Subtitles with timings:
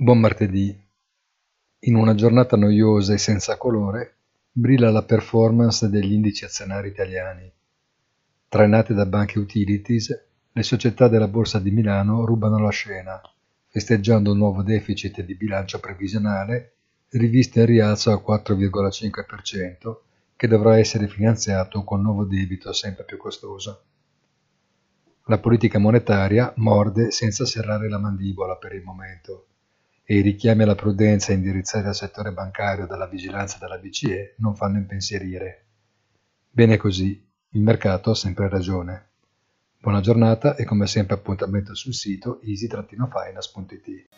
[0.00, 0.80] Buon martedì.
[1.80, 4.18] In una giornata noiosa e senza colore,
[4.52, 7.50] brilla la performance degli indici azionari italiani.
[8.46, 13.20] Trainate da banche utilities, le società della Borsa di Milano rubano la scena,
[13.66, 16.74] festeggiando un nuovo deficit di bilancio previsionale
[17.08, 19.96] rivisto in rialzo al 4,5%,
[20.36, 23.82] che dovrà essere finanziato con nuovo debito sempre più costoso.
[25.24, 29.46] La politica monetaria morde senza serrare la mandibola per il momento
[30.10, 34.78] e i richiami alla prudenza indirizzati al settore bancario dalla vigilanza della BCE non fanno
[34.78, 35.66] impensierire.
[36.48, 39.10] Bene così, il mercato ha sempre ragione.
[39.78, 44.08] Buona giornata e come sempre appuntamento sul sito easy-finance.it.